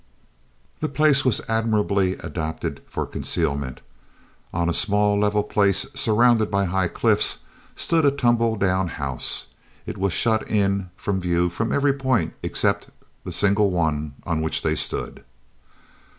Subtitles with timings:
[0.79, 3.81] The place was admirably adapted for concealment.
[4.51, 7.41] On a small level place surrounded by high cliffs
[7.75, 9.49] stood a tumble down house.
[9.85, 12.89] It was shut in from view from every point except
[13.25, 15.23] the single one on which they stood.